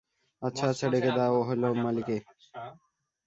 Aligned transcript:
আচ্ছা, 0.41 0.65
আচ্ছা, 0.67 0.85
ডেকে 0.93 1.11
দাও 1.17 1.35
হলা 1.47 1.69
মালীকে। 1.83 2.17